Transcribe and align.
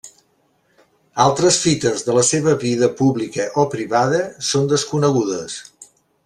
Altres 1.25 1.59
fites 1.65 2.05
de 2.07 2.15
la 2.19 2.23
seva 2.29 2.55
vida 2.63 2.89
publica 3.03 3.47
o 3.65 3.69
privada 3.75 4.23
són 4.49 4.67
desconegudes. 4.73 5.61